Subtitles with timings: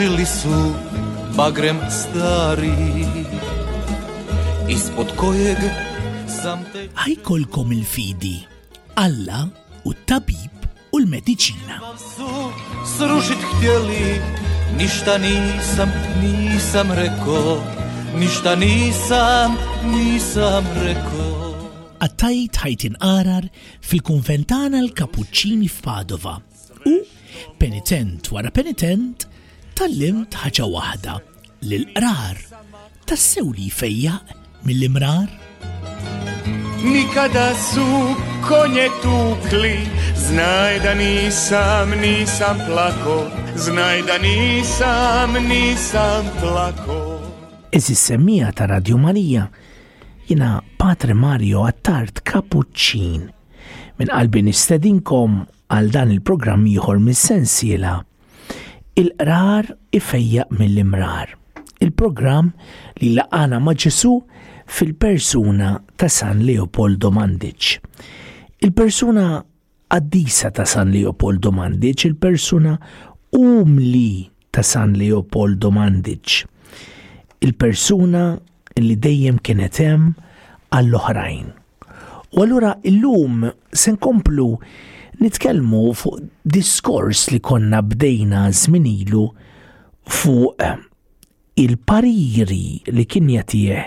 [0.00, 0.74] Кружили су
[1.36, 3.04] багрем старый
[4.66, 5.58] Испод коег
[6.26, 6.88] сам те...
[7.06, 8.46] il-fidi,
[8.96, 9.48] Alla
[9.84, 10.54] u tabib
[10.92, 11.76] u l-medicina.
[12.96, 14.08] Sruxit ħtjeli,
[14.80, 15.90] nishta nisam,
[16.22, 17.60] nisam reko,
[18.16, 19.58] nishta nisam,
[19.92, 21.54] nisam reko.
[22.08, 23.50] Attajt ħajt inqarar
[23.84, 26.38] fil-konventana l-Kapuċċini f'Padova
[26.88, 26.94] u
[27.60, 29.26] penitent wara penitent
[29.80, 31.12] tal-limt ħaġa waħda
[31.64, 32.40] l-qrar
[33.08, 34.32] tassew li fejjaq
[34.68, 35.30] mill-imrar.
[37.32, 37.86] da su
[38.44, 39.78] konje tukli,
[40.26, 43.16] znaj da nisam, nisam plako,
[43.56, 46.98] znaj da nisam, nisam plako.
[47.72, 49.46] Ezi semija ta' Radio Marija
[50.28, 53.22] jina Patre Mario Attart Kapuċċin.
[53.96, 55.40] Min qalbi nistedinkom
[55.72, 57.96] għal dan il-programm jħor mis-sensiela
[58.96, 61.28] il-qrar ifejjaq mill-imrar.
[61.80, 62.50] Il-programm
[63.00, 64.12] li laqana maġesu
[64.70, 67.76] fil-persuna ta' San Leopoldo Mandic.
[68.60, 69.26] Il-persuna
[69.94, 72.74] għaddisa ta' San Leopoldo Mandic, il-persuna
[73.36, 76.44] umli ta' San Leopoldo Mandic.
[77.40, 78.24] Il-persuna
[78.84, 80.12] li dejjem kienet hemm
[80.74, 81.46] għall-oħrajn.
[82.36, 83.42] U allura illum
[83.74, 84.50] se nkomplu
[85.18, 89.26] nitkellmu fuq diskors li konna bdejna zminilu
[90.10, 90.74] fuq eh,
[91.64, 93.80] il-pariri li kien jatieħ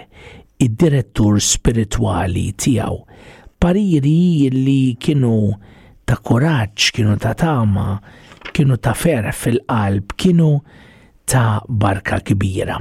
[0.63, 2.99] id-direttur spirituali tijaw.
[3.59, 5.35] Pariri li kienu
[6.05, 7.87] ta' koraċ, kienu ta' tama,
[8.53, 10.51] kienu ta' fer fil-qalb, kienu
[11.27, 12.77] ta' barka kbira.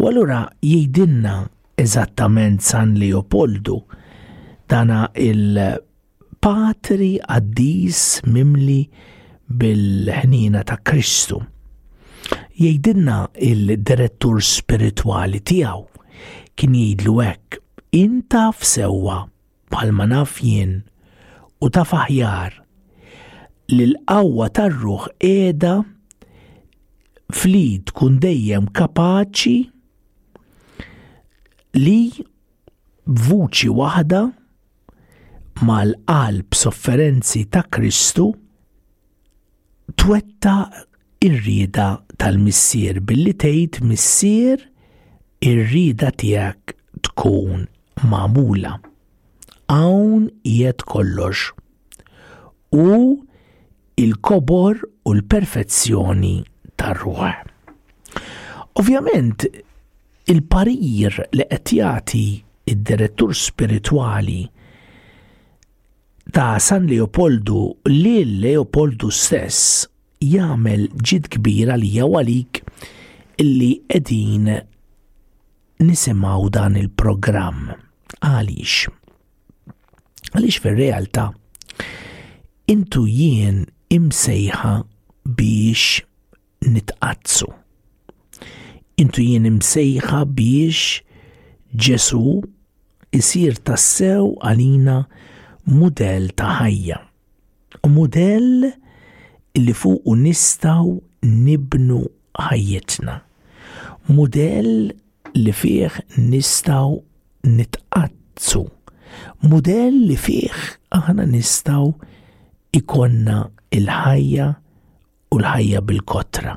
[0.00, 1.34] U allura jgħidinna
[1.80, 3.80] eżattament San Leopoldu
[4.70, 5.74] dana il-
[6.44, 8.82] patri għaddis mimli
[9.60, 11.38] bil-ħnina ta' Kristu.
[12.60, 13.16] Jgħidilna
[13.48, 16.04] il-direttur spirituali tiegħu
[16.54, 17.56] kien jgħidlu hekk
[17.96, 19.16] inta f'sewwa
[19.72, 20.76] palma naf jien
[21.64, 22.60] u ta' faħjar
[23.72, 25.72] li l-qawwa tar-ruħ qiegħda
[27.40, 29.56] flid tkun dejjem kapaċi
[31.80, 31.98] li
[33.24, 34.22] vuċi waħda
[35.62, 38.26] mal-qalb sofferenzi ta' Kristu,
[39.94, 40.54] twetta
[41.24, 41.86] ir-rida
[42.18, 44.58] tal-missier billi tgħid missier
[45.48, 46.74] ir-rida tiegħek
[47.06, 47.66] tkun
[48.08, 48.74] ma'mula
[49.74, 51.48] Hawn jiet kollox.
[52.76, 53.16] U
[53.96, 54.76] il-kobor
[55.08, 56.34] u l-perfezzjoni
[56.78, 57.22] tar-ruħ.
[58.82, 59.46] Ovvjament,
[60.28, 62.22] il-parir li qed jagħti
[62.74, 64.42] id-direttur spirituali
[66.32, 67.58] ta' San Leopoldu
[67.90, 69.84] li Leopoldu stess
[70.24, 72.62] jagħmel ġid kbira li għalik
[73.44, 74.48] illi qegħdin
[75.84, 77.74] nisimgħu dan il-programm.
[78.24, 78.90] Għaliex?
[80.34, 81.28] Għaliex fir-realtà
[82.72, 84.72] intu jien imsejħa
[85.36, 86.00] biex
[86.72, 87.50] nitqazzu.
[89.04, 91.00] Intu jien imsejħa biex
[91.74, 92.36] Ġesu
[93.18, 95.00] isir tassew għalina
[95.64, 96.98] mudell ta' ħajja.
[97.84, 98.68] U mudell
[99.56, 100.92] li fuq nistaw
[101.24, 102.02] nibnu
[102.38, 103.16] ħajjitna.
[104.12, 104.92] Mudell
[105.34, 105.88] li fih
[106.18, 106.98] nistaw
[107.48, 108.64] nitqazzu.
[109.48, 110.52] Mudell li fih
[110.92, 111.88] aħna nistaw
[112.76, 114.50] ikonna il-ħajja
[115.32, 116.54] u l-ħajja bil-kotra.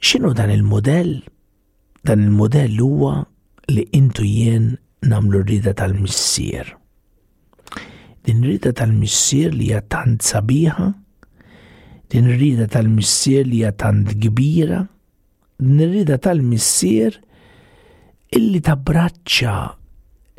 [0.00, 1.18] X'inhu dan il-modell?
[2.06, 3.16] Dan il-modell huwa
[3.68, 6.77] li intu jien namlu rida tal-missier
[8.28, 10.86] din rida tal-missier li hija tant sabiħa,
[12.12, 14.82] din rida tal-missier li hija tant kbira,
[15.56, 17.14] din rida tal-missier
[18.36, 19.54] illi tabraċċa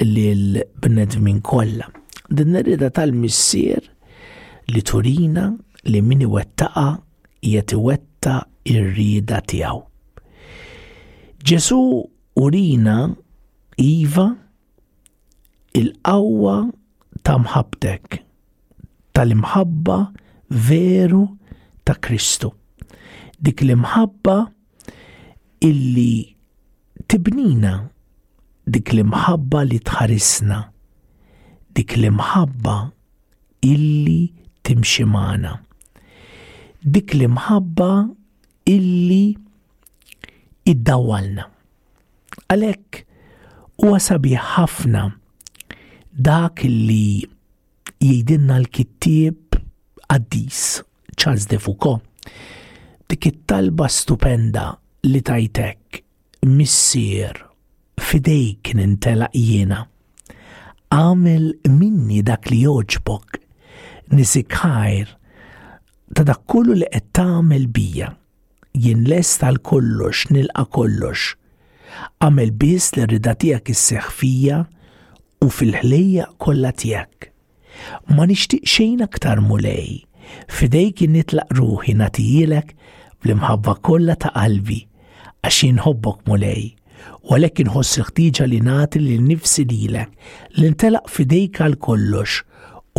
[0.05, 1.89] lil bnedmin kollha.
[2.29, 3.81] Din rida tal-missier
[4.69, 5.47] li turina
[5.89, 6.85] li min iwettaqa
[7.41, 8.35] jetiwetta
[8.69, 9.81] ir-rida tiegħu.
[11.41, 11.81] Ġesu
[12.37, 12.99] urina
[13.81, 14.27] iva
[15.73, 16.59] il-qawwa
[17.29, 18.15] ta' mħabtek,
[19.13, 19.97] tal-imħabba
[20.65, 21.19] veru
[21.85, 22.49] ta' Kristu.
[23.37, 24.37] Dik l-imħabba
[25.69, 26.13] illi
[27.05, 27.73] tibnina,
[28.65, 30.57] dik l-imħabba li tħarisna,
[31.77, 32.79] dik l-imħabba
[33.75, 34.17] illi
[34.65, 35.53] timximana,
[36.81, 37.91] dik l-imħabba
[38.73, 39.23] illi
[40.73, 41.45] iddawalna.
[42.49, 43.03] Għalek,
[43.85, 45.05] u għasabi ħafna
[46.19, 47.23] dak li
[48.03, 49.55] jgħidinna l-kittib
[50.11, 50.59] għaddis
[51.15, 52.03] Charles de Foucault
[53.09, 54.65] dik it-talba stupenda
[55.07, 56.01] li tajtek
[56.51, 57.39] missier
[58.03, 59.85] fidejk nintela jiena
[60.91, 61.45] għamil
[61.79, 63.39] minni dak li joġbok
[64.59, 65.13] ħajr
[66.17, 68.09] ta' dak kollu li qed tagħmel bija
[68.75, 71.29] jien lesta għal kollox nilqa' kollox
[72.23, 74.59] Għamil biss li rrida tiegħek isseħħ fija
[75.45, 77.27] u fil-ħlejja kollha tiegħek.
[78.15, 80.01] Ma nixtieq xejn aktar mulej,
[80.51, 82.73] fidejk nitlaq ruħi natijilek
[83.23, 84.81] bl-imħabba kollha ta' qalbi
[85.47, 86.65] għax inħobbok mulej,
[87.29, 92.41] u għalhekk inħossi ħtiġa li nagħti lil nifsi lilek li ntelaq fidejk għal kollox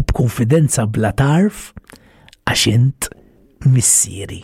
[0.01, 1.69] u b'konfidenza bla tarf
[2.47, 3.11] għax int
[3.69, 4.41] missieri.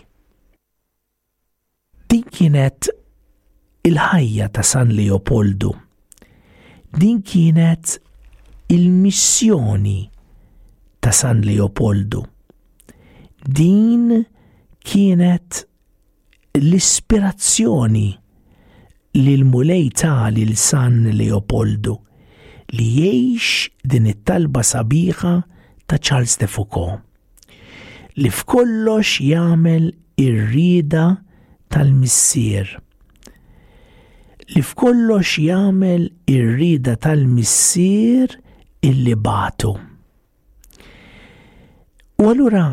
[2.07, 2.87] Din kienet
[3.89, 5.73] il-ħajja ta' San Leopoldu
[6.97, 7.99] Din kienet
[8.73, 9.99] il-missjoni
[10.99, 12.23] ta' San Leopoldu.
[13.59, 14.23] Din
[14.87, 15.51] kienet
[16.63, 18.09] l-ispirazzjoni
[19.21, 21.93] li l-mulej tali l-San Leopoldu
[22.77, 23.51] li jiex
[23.91, 25.35] din it-talba sabiħa
[25.87, 27.53] ta' Charles de Foucault
[28.17, 29.91] li f'kollox jagħmel
[30.25, 31.05] ir-rida
[31.69, 32.77] tal-missier
[34.53, 38.37] li f'kollox jagħmel ir-rida tal-missier
[38.87, 39.73] illi batu.
[42.21, 42.69] U allura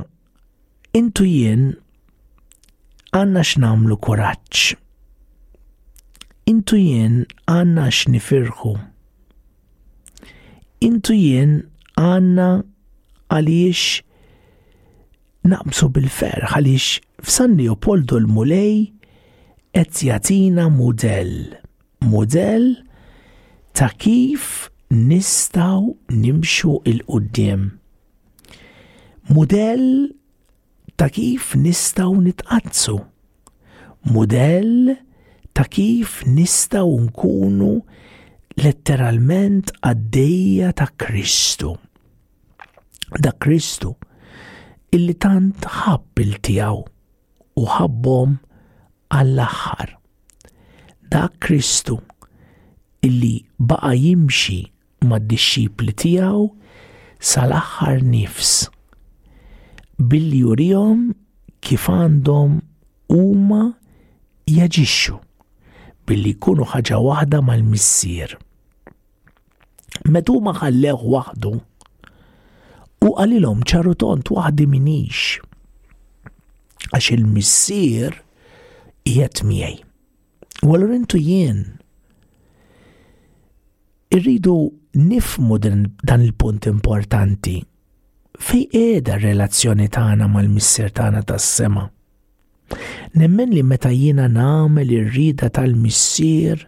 [0.96, 1.66] intu jien
[3.18, 4.62] għanna x'namlu kuraġġ.
[6.52, 7.18] Intu jien
[7.50, 8.74] għanna x'nifirħu.
[10.90, 11.58] Intu jien
[11.98, 12.48] għanna
[13.34, 14.04] għaliex
[15.50, 18.86] naqbsu bil-fer għaliex f'San Leopoldo l-Mulej
[19.74, 21.58] qed jagħtina mudell
[22.10, 22.66] modell
[23.78, 24.46] ta' kif
[25.08, 25.82] nistaw
[26.22, 27.62] nimxu il-qoddim.
[29.34, 29.86] Modell
[30.98, 32.98] ta' kif nistaw nitqazzu.
[34.12, 34.98] Modell
[35.54, 37.72] ta' kif nistaw nkunu
[38.62, 41.72] letteralment għaddejja ta' Kristu.
[43.24, 43.92] Da' Kristu
[44.94, 46.80] illi tant ħabb il-tijaw
[47.60, 48.36] u ħabbom
[49.16, 49.98] għall-aħħar
[51.10, 52.00] dak Kristu
[53.04, 54.62] illi baqa jimxi
[55.04, 56.44] mad-disċipli tiegħu
[57.20, 58.52] sal-aħħar nifs
[60.10, 61.02] billi jurihom
[61.64, 62.54] kif għandhom
[63.12, 63.62] huma
[64.48, 65.18] jaġixxu
[66.08, 68.32] billi jkunu ħaġa waħda mal-missier.
[70.08, 70.22] ma
[70.60, 71.52] ħallew waħdu
[73.04, 75.38] u għalilom ċaru tont waħdi minix
[76.96, 78.20] għax il-missier
[79.04, 79.84] jiet miej.
[80.62, 81.62] U għallur intu jien
[84.14, 84.52] irridu
[84.94, 87.56] nifmu dan il-punt importanti
[88.44, 91.82] fej qiegħda r-relazzjoni tagħna mal-missier tagħna tas-sema.
[93.18, 96.64] Nemmen li meta jiena nagħmel ir-rida tal-missier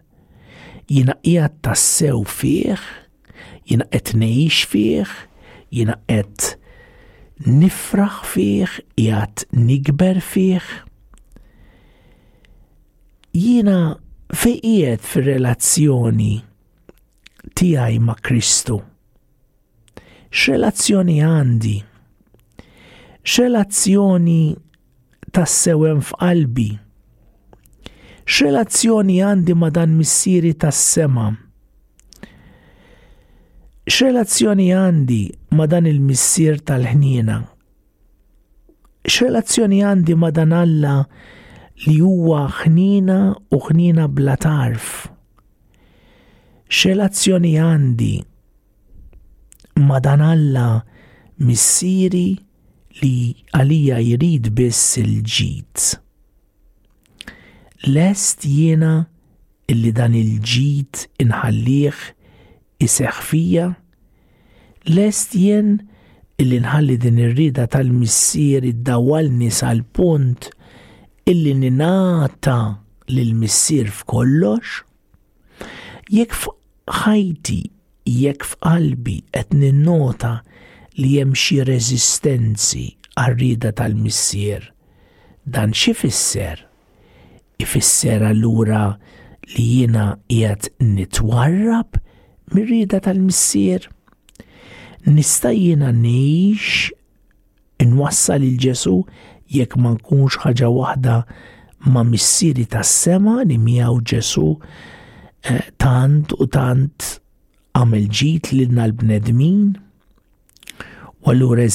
[0.90, 2.76] jiena qiegħed tassew fih,
[3.66, 5.14] jiena qed ngħix fih,
[5.74, 6.50] jiena qed
[7.46, 10.76] nifraħ fih, qiegħed nikber fih
[13.56, 13.96] jina
[14.40, 16.32] fejqiet fir-relazzjoni
[17.56, 18.76] tiegħi ma' Kristu.
[20.30, 21.76] X'relazzjoni għandi?
[23.26, 23.76] x
[25.36, 26.68] tas-sewem f'qalbi?
[28.26, 31.08] X'relazzjoni għandi ma' dan missieri tas x
[33.94, 35.22] X'relazzjoni għandi
[35.56, 37.38] ma' dan il-missier tal-ħnina?
[39.08, 40.94] X-relazzjoni għandi ma' dan Alla
[41.84, 43.16] li huwa ħnina
[43.52, 45.04] u ħnina bla tarf.
[46.72, 48.14] X'elazzjoni għandi
[49.84, 50.70] ma dan Alla
[51.46, 52.32] missieri
[53.02, 53.12] li
[53.52, 55.84] għalija jrid biss il-ġid.
[57.92, 58.94] Lest jiena
[59.70, 62.00] illi dan il-ġid inħallih
[62.86, 63.68] iseħ fija,
[64.96, 65.70] lest jien
[66.40, 70.50] illi nħalli din ir-rida tal missieri id-dawalni sal-punt
[71.30, 72.58] illi ninata
[73.10, 74.82] lil-missier f'kollox,
[76.14, 77.56] jekk f'ħajti,
[78.06, 80.36] jekk f'qalbi qed ninnota
[81.00, 82.84] li hemm xi reżistenzi
[83.18, 84.68] għar rieda tal-missier,
[85.42, 86.62] dan xi fisser?
[87.64, 88.92] Ifisser allura
[89.56, 91.98] li jiena qiegħed nitwarrab
[92.54, 93.82] mir-rida tal-missier?
[95.10, 96.92] Nista' jiena ngħix
[97.82, 99.00] inwassal il-Ġesu
[99.54, 101.16] jekk ma nkunx ħaġa waħda
[101.92, 107.06] ma missieri tas-sema li miegħu Ġesu eh, tant u tant
[107.76, 111.66] għamel ġit lilna l-bnedmin u allura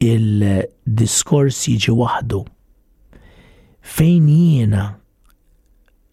[0.00, 2.38] il-diskors jiġi waħdu.
[3.80, 4.84] Fejn jiena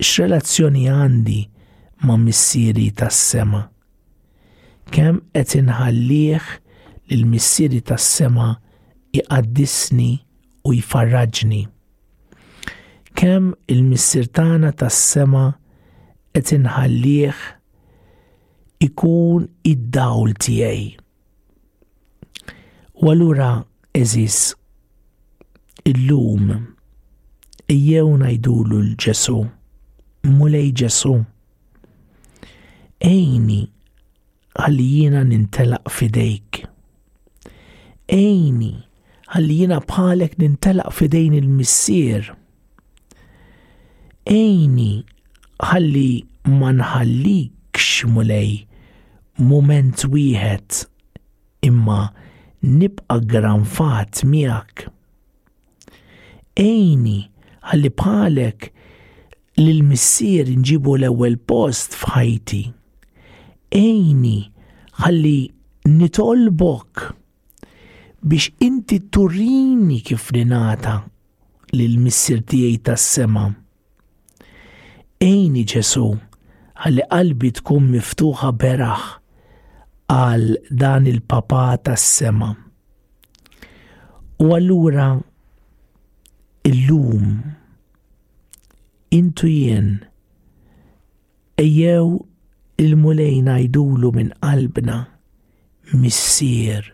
[0.04, 1.40] x'relazzjoni għandi
[2.06, 3.62] ma' missieri tas-sema?
[4.92, 6.48] Kemm qed inħallih
[7.12, 8.54] lil missieri tas-sema'
[9.16, 10.12] iqaddisni
[10.68, 11.64] u jfarraġni.
[13.18, 15.46] Kem il-missirtana tas-sema
[16.36, 17.40] qed inħallih
[18.86, 20.90] ikun id-dawl tiegħi.
[23.04, 23.50] Walura
[23.98, 24.42] eżis
[25.90, 26.50] illum
[27.72, 29.40] ejjew ngħidulu l-Ġesu,
[30.30, 31.18] mulej Ġesu.
[33.06, 33.60] Ejni
[34.58, 36.64] għalijina nintelaq fidejk.
[38.08, 38.74] Ejni
[39.34, 42.30] ħalli jina bħalek nintelaq fidejn il-missier.
[44.28, 44.92] Ejni
[45.64, 46.12] ħalli
[46.54, 48.54] ma nħallikx mulej
[49.52, 50.80] moment wieħed
[51.68, 52.00] imma
[52.64, 54.88] nibqa' fat miegħek.
[56.56, 57.18] Ejni
[57.72, 58.72] ħalli bħalek
[59.60, 62.64] lil missier nġibu l-ewwel post f'ħajti.
[63.84, 64.38] Ejni
[65.04, 65.38] ħalli
[65.88, 67.14] nitolbok
[68.28, 70.96] biex inti turini kif rinata
[71.72, 73.44] l missir tiegħi tas-sema.
[75.28, 76.08] Ejni Ġesu
[76.84, 79.06] għalli qalbi tkun miftuħa beraħ
[80.16, 80.46] għal
[80.84, 82.52] dan il-papa tas-sema.
[84.44, 85.08] U allura
[86.68, 87.24] lum
[89.16, 89.90] intu jien
[91.64, 92.20] ejjew
[92.84, 95.00] il-mulejna jdulu minn qalbna
[96.02, 96.92] missier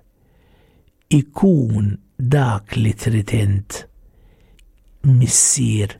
[1.21, 1.87] ikun
[2.33, 3.71] dak li tritent
[5.19, 5.91] missier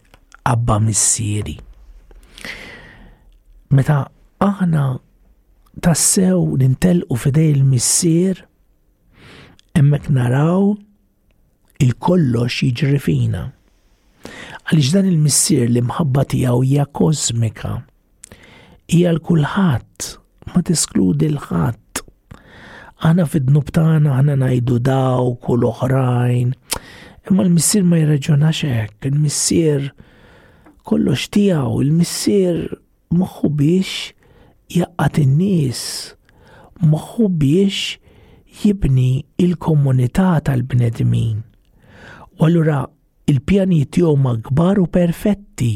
[0.51, 1.53] abba missieri.
[3.75, 3.97] Meta
[4.43, 4.83] aħna
[5.85, 8.41] tassew nintelqu fidej il-missier,
[9.79, 10.73] emmek naraw
[11.85, 13.43] il-kollox jiġri fina.
[14.67, 17.73] Għaliex dan il-missier li mħabba tiegħu hija kosmika,
[18.93, 20.09] hija l-kulħadd
[20.53, 21.92] ma teskludi l-ħadd
[23.03, 26.53] aħna fid-dnub tagħna aħna ngħidu daw kull oħrajn.
[27.29, 29.89] Imma l-missier ma jirraġunax hekk, il-missier
[30.87, 32.61] kollox tiegħu, il-missier
[33.19, 34.11] moħħu biex
[34.77, 35.79] jaqqat in-nies,
[36.93, 37.97] moħħu biex
[38.63, 39.09] jibni
[39.45, 41.43] il-komunità tal-bnedmin.
[42.39, 42.83] U allura
[43.33, 45.73] il-pjani tiegħu kbar u perfetti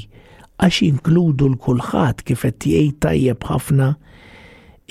[0.57, 3.95] għax inkludu l-kulħadd kif qed jgħid tajjeb ħafna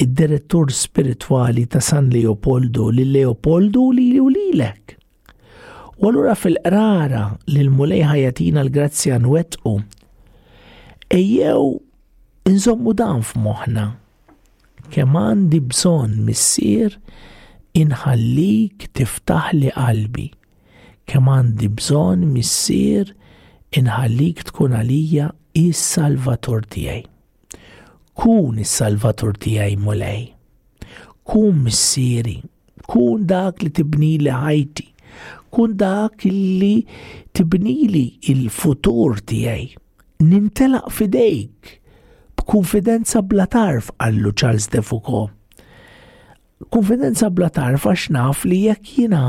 [0.03, 4.97] id-direttur spirituali ta' San Leopoldo li Leopoldo li u lilek.
[5.97, 9.73] U allura fil-qrara li l mulejħa jatina l-grazzja nwetqu,
[11.17, 11.62] ejjew
[12.50, 13.87] inżommu dan f'moħna.
[14.93, 16.99] Kemm għandi bżonn missier
[17.81, 20.29] inħallik tiftaħ li qalbi.
[21.09, 23.17] Kemm għandi bżonn missier
[23.81, 25.33] inħallik tkun għalija
[25.65, 27.07] is-salvator tiegħi
[28.16, 30.23] kun is-salvatur tiegħi mulej.
[31.26, 32.38] Kun missieri,
[32.88, 34.85] kun dak li tibnili ħajti,
[35.52, 36.78] kun dak li
[37.37, 39.68] tibnili il-futur tiegħi.
[40.25, 41.75] Nintelaq fidejk
[42.38, 45.32] b'konfidenza bla tarf għallu Charles de Foucault.
[46.73, 49.25] Konfidenza bla tarf għax naf li jekk jiena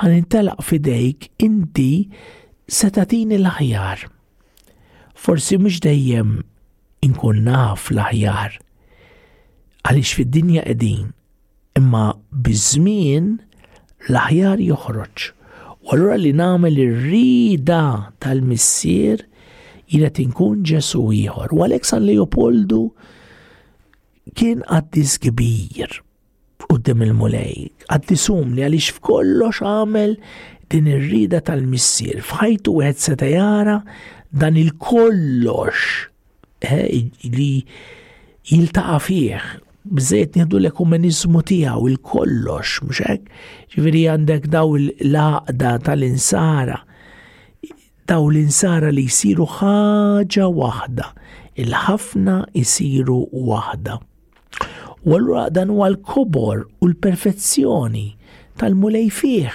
[0.00, 1.90] ħan intelaq fidejk inti
[2.70, 4.06] setatini l-ħjar.
[5.20, 6.38] Forsi mhux dejjem
[7.04, 8.56] inkun naf l-aħjar
[9.88, 11.06] għaliex fid-dinja qegħdin
[11.80, 13.30] imma bizmin żmien
[14.10, 15.24] l-aħjar joħroġ.
[15.80, 17.78] U allura li nagħmel ir-rida
[18.22, 19.22] tal-missier
[19.90, 21.54] jiret inkun Ġesu ieħor.
[21.56, 22.82] U għalhekk San Leopoldu
[24.36, 25.96] kien għaddis kbir
[26.70, 30.12] qudiem il-mulej, għaddisum li għaliex f'kollox għamel
[30.70, 32.20] din ir-rida tal-missier.
[32.22, 33.80] Fħajtu għed seta jara
[34.30, 36.06] dan il-kollox
[36.66, 37.48] li
[38.50, 39.40] jiltaqa fih
[39.96, 43.30] bżejt nieħdu l-ekumenizmu tiegħu il-kollox, mhux hekk?
[43.72, 46.76] Ġifieri għandek daw l aqda tal-insara,
[48.10, 51.06] daw l-insara li jsiru ħaġa waħda,
[51.64, 53.96] il-ħafna jsiru waħda.
[55.08, 58.08] U allura dan huwa l-kobor u l-perfezzjoni
[58.60, 59.54] tal-mulej fih.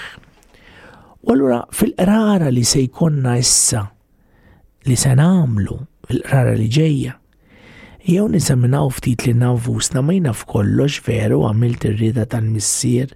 [1.25, 3.85] U allura fil-qrara li se jkollna issa
[4.85, 5.77] li se nagħmlu
[6.09, 7.15] fil-rara li ġejja.
[8.05, 13.09] Jew nisaminaw ftit li nafusna ma jina f'kollox veru għamilt ir-rida tal-missier.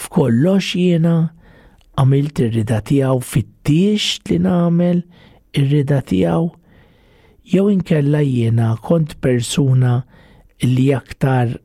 [0.00, 1.16] F'kollox jiena
[2.00, 5.02] għamilt ir-rida tiegħu fit-tiex li nagħmel
[5.60, 6.46] ir-rida tiegħu
[7.52, 9.98] jew inkella jiena kont persuna
[10.64, 11.58] li aktar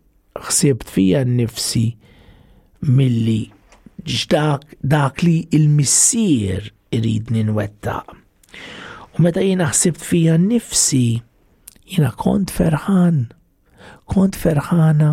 [0.50, 1.86] ħsibt fija nnifsi
[2.98, 3.39] milli
[4.07, 8.12] ġdak dak li il-missier irid ninwettaq.
[9.17, 11.24] U meta jina ħsibt fija nnifsi,
[11.89, 13.24] jiena kont ferħan,
[14.13, 15.07] kont ferħana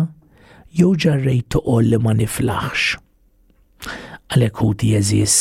[0.79, 2.99] jew ġarrejt toqol li ma niflaħx.
[4.35, 5.37] Għalhekk ħuti jeżis.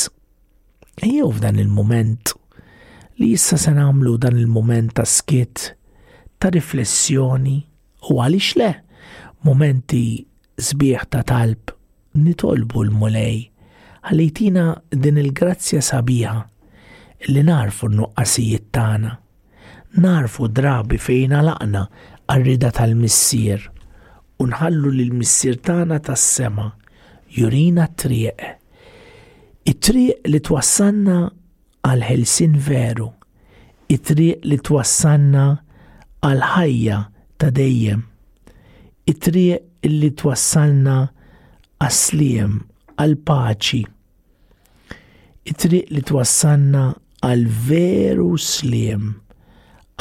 [1.05, 2.33] Ejjew f'dan il-mument
[3.21, 5.67] li issa se nagħmlu dan il-mument ta' skit
[6.41, 7.59] ta' riflessjoni
[8.09, 8.71] u għaliex le
[9.45, 10.03] momenti
[10.69, 11.75] sbieħ ta' talb
[12.17, 13.41] nitolbu l-mulej
[14.09, 16.37] għalejtina din il-grazzja sabiħa
[17.33, 19.13] li narfu n-nuqqasijiet tagħna.
[20.05, 21.85] Narfu drabi fejn laqna
[22.33, 23.69] għarrida tal-missier
[24.43, 26.67] u nħallu li l-missier tagħna tas-sema
[27.39, 28.49] jurina triq.
[29.71, 31.19] It-triq li twassanna
[31.89, 33.07] għal ħelsin veru,
[33.89, 35.45] it-triq li twassanna
[36.25, 36.99] għal ħajja
[37.41, 38.03] ta' dejjem,
[39.09, 40.97] it-triq li twassanna
[41.85, 42.59] għasliem
[43.05, 43.81] għal paċi,
[45.49, 46.85] it-triq li twassanna
[47.25, 49.05] għal veru sliem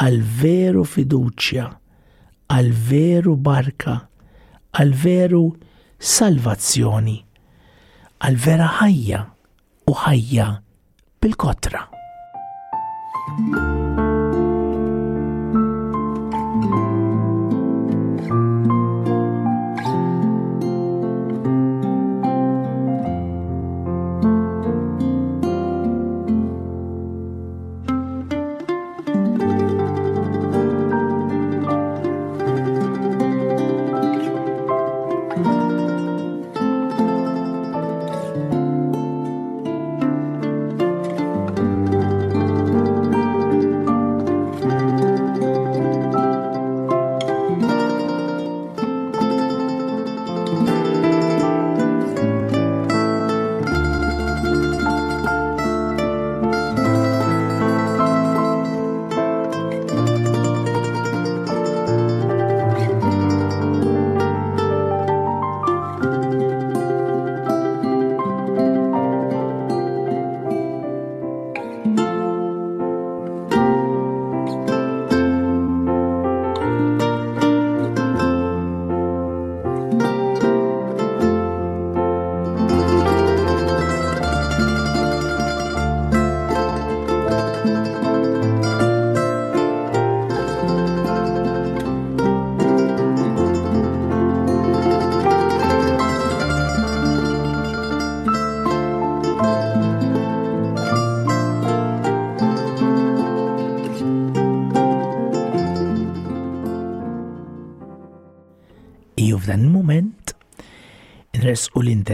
[0.04, 1.66] għal veru fiduċja,
[2.52, 3.94] għal veru barka,
[4.76, 5.44] għal veru
[6.02, 7.18] salvazzjoni,
[8.28, 9.22] għal vera ħajja
[9.88, 10.50] u ħajja
[11.24, 11.88] bil-kotra.
[13.34, 13.83] thank you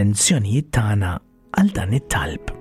[0.08, 1.12] attenzjonijiet tagħna
[1.60, 2.59] għal dan it-talb.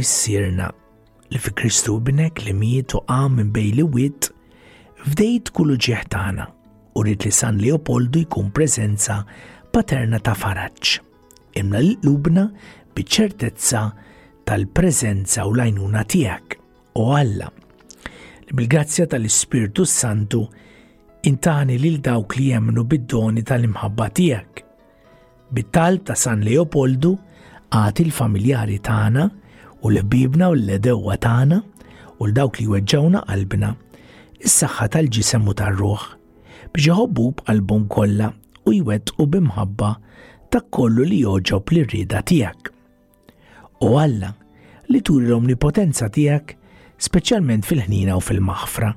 [0.00, 0.72] missierna
[1.32, 4.30] li fi Kristu binek li mietu għam minn bej li wit
[5.04, 6.46] fdejt kullu ġieħtana
[6.98, 9.20] u rrit li San Leopoldu jkun prezenza
[9.72, 10.96] paterna ta' faraċ.
[11.60, 12.48] Imna li lubna
[12.96, 13.82] biċertezza
[14.48, 16.56] tal-prezenza u lajnuna tijak
[16.98, 17.46] u Alla.
[18.50, 20.42] Bil-grazzja tal-Ispirtu Santu
[21.28, 24.64] intani lil dawk li jemnu bid-doni tal-imħabba tijak.
[25.54, 27.14] Bit-tal ta' San Leopoldu
[27.70, 29.28] għati l-familjari tagħna
[29.82, 31.58] u l-bibna u l-ledewa tagħna
[32.20, 33.68] u l-dawk li weġġawna qalbna
[34.48, 36.02] is-saħħa tal-ġisem u tar-ruħ
[36.74, 38.28] biex iħobbu b'qalbhom kollha
[38.66, 39.92] u jwettqu bimħabba
[40.52, 42.72] ta' kollu li joġob li rrida tiegħek.
[43.86, 44.34] U Alla
[44.92, 46.56] li turi l-omnipotenza tiegħek
[47.08, 48.90] speċjalment fil-ħnina u fil-maħfra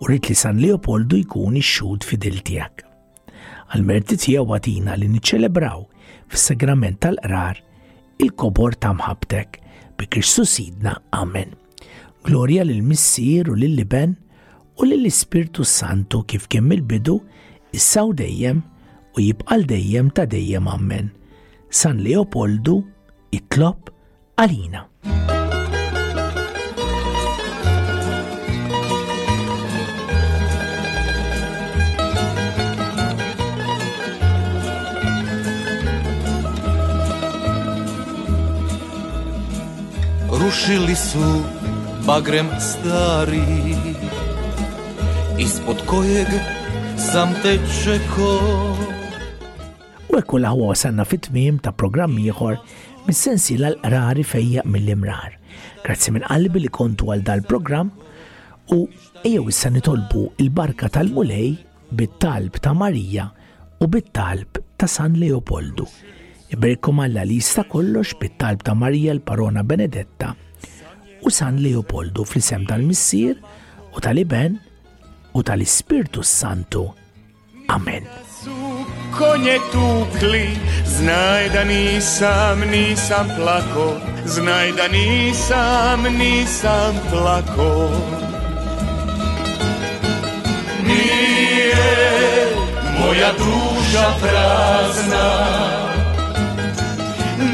[0.00, 2.82] u rrit li San Leopoldu jkun ix-xud fidil tiegħek.
[3.74, 5.84] Għal-merti tiegħu għatina li niċċelebraw
[6.32, 7.60] fis-sagrament tal-qrar
[8.24, 9.60] il-kobor ta' mħabtek
[9.98, 11.00] bi Kristu sidna.
[11.10, 11.48] Amen.
[12.24, 14.16] Glorja lil missier u lil liben
[14.80, 17.20] u lil Spiritu Santo kif kemm il-bidu
[17.72, 18.62] issaw dejjem
[19.16, 21.08] u jibqal dejjem ta' dejjem amen.
[21.70, 22.82] San Leopoldu
[23.32, 23.90] itlob
[24.36, 24.84] għalina.
[40.46, 41.42] Rušili su
[42.06, 43.42] bagrem stari
[45.38, 46.26] Ispod kojeg
[47.12, 48.28] sam te čeko
[50.14, 52.60] U ekku laħu wasanna fit-tmim ta' programm ieħor
[53.08, 55.34] mis-sensi l rari fejja mill-imrar.
[55.82, 57.90] Grazzi minn qalbi li kontu għal dal-programm
[58.76, 58.78] u
[59.24, 61.50] ejjew issa nitolbu il-barka tal-mulej
[61.90, 63.26] bit-talb ta' Marija
[63.82, 65.88] u bit-talb ta' San Leopoldu.
[66.46, 70.30] Iberkom għalla li jista kollox bit-talb ta' Marija l-Parona Benedetta
[71.26, 73.40] u San Leopoldu fl-isem tal-Missir
[73.90, 74.60] u tal-Iben
[75.34, 76.84] u tal-Ispirtu Santu.
[77.68, 78.06] Amen.
[79.16, 80.44] Konje tukli,
[80.86, 83.86] znaj da nisam, nisam plako,
[84.36, 87.70] znaj da nisam, nisam plako.
[90.86, 91.90] Nije
[93.02, 95.28] moja duša prazna,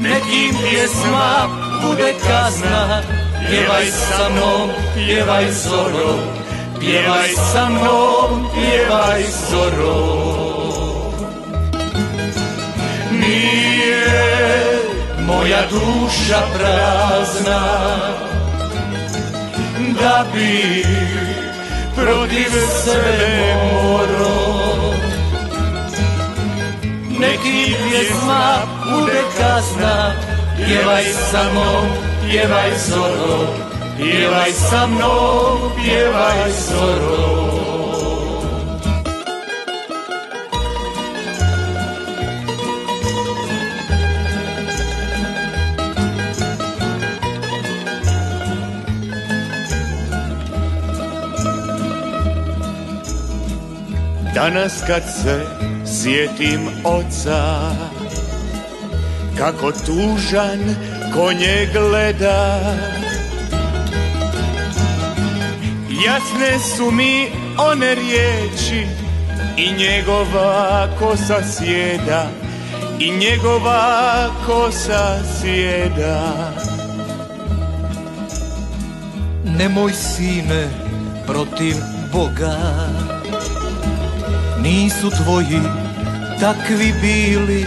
[0.02, 1.48] Nekim pjesma
[1.83, 3.02] bude kazna
[3.50, 6.14] Pjevaj sa mnom, pjevaj zoro
[6.81, 10.28] Pjevaj sa mnom, pjevaj zoro
[13.12, 14.14] Nije
[15.26, 17.66] moja duša prazna
[20.00, 20.83] Da bi
[22.02, 22.52] protiv
[22.84, 24.58] sebe moro,
[27.18, 30.12] Neki pjesma bude kazna
[30.56, 31.04] Pjevaj
[31.52, 31.84] mnom,
[32.26, 33.46] pjevaj zoro
[33.96, 37.58] Pjevaj sa mnom, pjevaj zoro
[54.50, 55.40] Danas kad se
[55.94, 57.70] sjetim oca
[59.38, 60.58] Kako tužan
[61.14, 61.32] ko
[61.72, 62.61] gleda
[66.06, 68.87] Jasne su mi one riječi
[69.56, 72.26] I njegova kosa sjeda
[72.98, 74.14] I njegova
[74.46, 76.22] kosa sjeda
[79.58, 80.68] Nemoj sine
[81.26, 81.74] protiv
[82.12, 82.58] Boga
[84.62, 85.61] nisu tvoji
[86.40, 87.66] takvi bili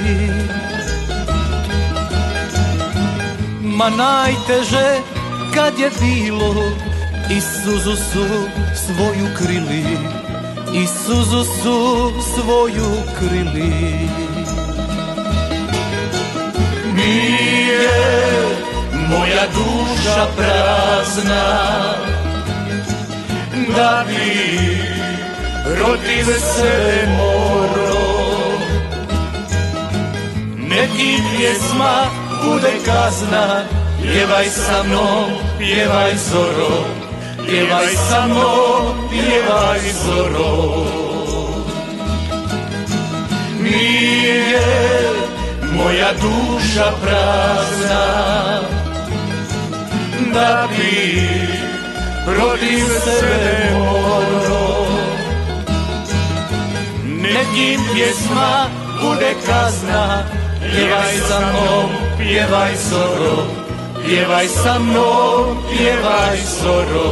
[3.62, 4.98] Ma najteže
[5.56, 6.66] kad je bilo
[7.32, 8.26] I suzu su
[8.76, 9.84] svoju krili
[10.84, 14.10] I suzu su svoju krili
[16.96, 17.90] Nije
[19.10, 21.66] moja duša prazna
[23.76, 24.91] Da bi
[25.64, 28.02] protiv se moro
[30.58, 32.06] Neki pjesma
[32.44, 33.64] bude kazna
[34.02, 36.86] Pjevaj sa mnom, pjevaj zoro
[37.48, 40.84] Pjevaj sa mnom, pjevaj zoro
[43.62, 44.60] Nije
[45.78, 48.12] moja duša prazna
[50.34, 51.28] Da bi
[52.26, 54.51] protiv sebe moro
[57.34, 58.66] Nekim pjesma
[59.02, 60.24] bude kazna
[60.62, 63.38] Pjevaj sa mnom, pjevaj soro
[64.06, 67.10] Pjevaj sa mnom, pjevaj soro